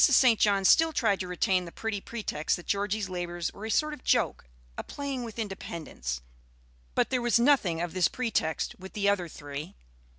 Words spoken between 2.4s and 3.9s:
that Georgie's labors were a